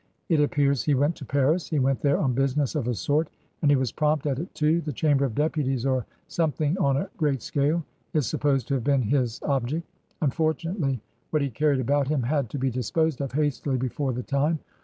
It 0.29 0.39
appears 0.39 0.81
he 0.83 0.95
went 0.95 1.15
to 1.17 1.25
Paris. 1.25 1.69
He 1.69 1.77
went 1.77 2.01
there 2.01 2.17
on 2.17 2.33
business— 2.33 2.73
of 2.75 2.87
a 2.87 2.95
sort. 2.95 3.29
And 3.61 3.69
he 3.69 3.77
was 3.77 3.91
prompt 3.91 4.25
at 4.25 4.39
it, 4.39 4.51
too. 4.55 4.81
The 4.81 4.91
Chamber 4.91 5.25
of 5.25 5.35
Deputies 5.35 5.85
or 5.85 6.07
some 6.27 6.51
thing 6.51 6.75
on 6.79 6.97
a 6.97 7.07
great 7.17 7.43
scale 7.43 7.83
is 8.15 8.25
supposed 8.25 8.67
to 8.69 8.73
have 8.73 8.83
been 8.83 9.03
his 9.03 9.39
ob 9.43 9.67
ject. 9.67 9.83
Unfortunately, 10.23 10.99
what 11.29 11.43
he 11.43 11.51
carried 11.51 11.79
about 11.81 12.07
him 12.07 12.23
had 12.23 12.49
to 12.49 12.57
be 12.57 12.71
disposed 12.71 13.21
of 13.21 13.33
hastily 13.33 13.77
before 13.77 14.11
the 14.11 14.23
time. 14.23 14.57